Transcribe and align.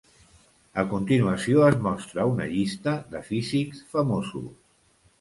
A 0.83 0.85
continuació 0.93 1.61
es 1.67 1.77
mostra 1.89 2.27
una 2.33 2.49
llista 2.57 2.97
de 3.15 3.25
físics 3.31 3.89
famosos. 3.97 4.53